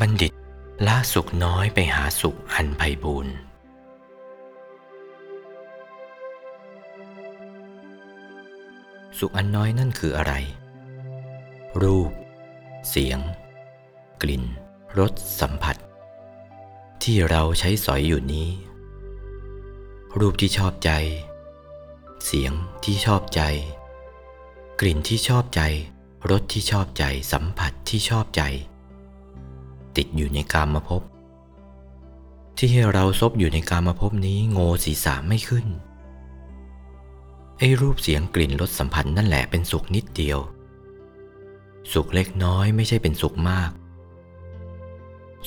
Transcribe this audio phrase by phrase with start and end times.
[0.00, 0.32] บัณฑิต
[0.86, 3.34] ละสุขน้อยไปหาสุขอันไพบูรณ์
[9.18, 10.34] สุขอันน้อยนั่นคืออะไร
[11.82, 12.10] รูป
[12.88, 13.18] เสียง
[14.22, 14.44] กลิ่น
[14.98, 15.76] รส สัมผัส
[17.02, 18.48] ที่เราใช้สอยอยู่นี้
[20.20, 20.90] รูปที่ชอบใจ
[22.26, 22.52] เสียง
[22.84, 23.42] ที่ชอบใจ
[24.80, 25.62] กลิ่นที่ชอบใจ
[26.30, 28.42] รสที่ชอบใจ สัมผัสที่ชอบใจ
[29.96, 31.02] ติดอยู่ในกามมาพบ
[32.56, 35.66] ที่ให้เราซบอยู่ในกามมาพบนี้โง่ศีรษะไม่ขึ้น
[37.58, 40.38] ไอ้รูปเสียงกลิ่นรสสัมผัสนั่นแหละเป็นสุขนิดเดียว
[41.92, 43.70] สุขเล็กน้อยไม่ใช่เป็นสุขมาก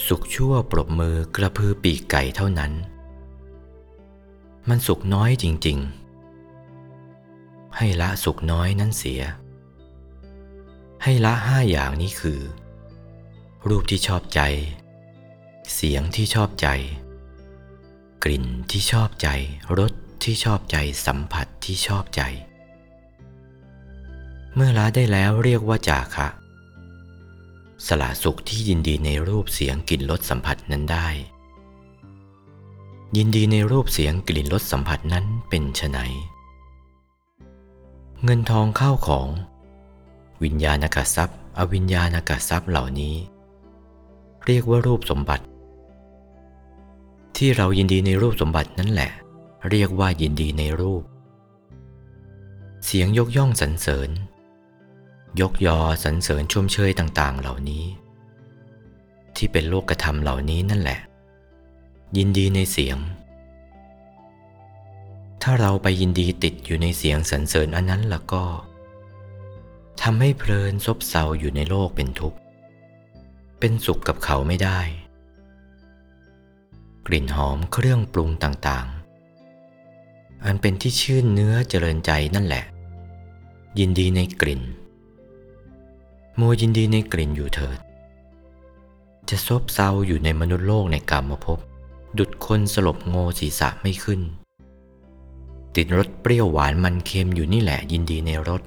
[0.08, 2.72] สุขชั่วปรบมือกระพือปีกไก่เท่านั้น
[4.70, 5.78] มันสุขน้อยจริง
[6.98, 9.22] ๆ ให้ละสุขน้อยนั้นเสีย
[11.04, 12.40] ให้ละห้าอย่างนี้คือ
[13.72, 14.42] รูปที่ชอบใจ
[15.74, 16.68] เสียงที่ชอบใจ
[18.24, 19.28] กลิ่นที่ชอบใจ
[19.80, 19.92] รส
[20.24, 22.22] ที่ชอบใจ สัมผัสที่ชอบใจ
[24.56, 26.28] เมื่อละได้แล้วเรียกว่าจาคะ
[27.88, 31.08] สละสุขที่ยินดีในรูปเสียงกลิ่นรสสัมผัสนั้นได้
[33.18, 36.00] ยินดีในรูปเสียงกลิ่นรสสัมผัสนั้นเป็นไฉน
[38.24, 39.28] เงินทองเข้าของ
[40.44, 43.16] วิญญาณกทรัพย์ อวิญญาณกทรัพย์เหล่านี้
[44.46, 45.46] เรียกว่ารูปสมบัติ
[47.38, 49.12] ที่เรายินดีในรูปสมบัตินั่นแหละ
[49.70, 51.04] เรียกว่ายินดีในรูป
[52.86, 54.10] เสียงยกย่องสรรเสริญ
[55.42, 57.86] ยกยอสรรเสริญชมเชยต่าง ๆ เหล่านี้
[59.36, 61.00] ที่เป็นโลกธรรมเหล่านี้นั่นแหละ
[62.18, 62.98] ยินดีในเสียง
[65.42, 68.44] ถ้าเราไปยินดีติดอยู่ในเสียงสรรเสริญอันนั้นแล้วก็
[70.02, 72.40] ทำให้เพลินซบเซาอยู่ในโลกเป็นทุกข์
[73.60, 74.80] เป็นสุขกับเขาไม่ได้
[77.08, 82.64] กลิ่นหอมเครื่องปรุงต่างๆ อันเป็นที่ชื่นเนื้อเจริญใจนั่นแหละ
[83.80, 84.62] ยินดีในกลิ่น
[86.40, 87.80] มัวยินดีในกลิ่นอยู่เถิด
[89.30, 91.60] จะซบเซาอยู่ในมนุษย์โลกในกรรมภพ
[92.18, 94.22] ดุดคนสลบโง่ศีรษะไม่ขึ้น
[95.76, 98.62] ติดรสเปรี้ยวหวานมันเค็มอยู่นี่แหละยินดีในรส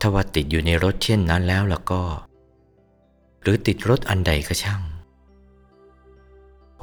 [0.00, 2.02] ถ้าว่าติดอยู่ในรถเช่นนั้นแล้วล้วก็
[3.46, 4.82] หรือติดรถอันใดก็ช่าง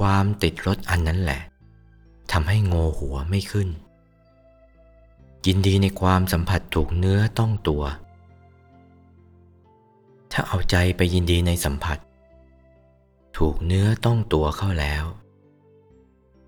[0.04, 1.40] วามติดรถอันนั้นแหละ
[2.32, 3.68] ทำให้โงหัวไม่ขึ้น
[5.46, 7.82] ยินดีในความสัมผัสถูกเนื้อต้องตัว
[10.32, 11.98] ถ้าเอาใจไปยินดีในสัมผัส
[13.36, 15.04] ถูกเนื้อต้องตัวเข้าแล้ว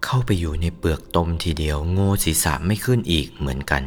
[0.04, 3.82] เข้าไปอยู่ในเปลือกตมทีเดียวโง่ศีรษะไม่ขึ้นอีกเหมือนกัน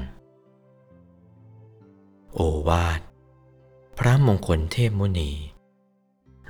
[2.33, 2.99] โอวาท
[3.97, 5.31] พระมงคลเทพมุนี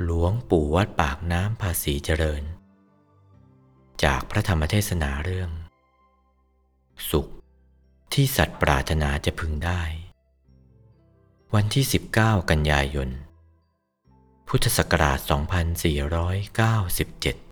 [0.06, 2.44] หลวงปู่วัดปากน้ำภาษีเจริญ
[4.04, 5.50] จากพระธรรมเทศนาเรื่อง
[7.10, 7.28] สุข
[8.14, 9.84] ที่สัตว์ปรารถนาจะพึงได้
[11.56, 11.86] วันที่
[12.18, 13.09] 19 กันยายน
[14.48, 17.49] พุทธศักราช 2497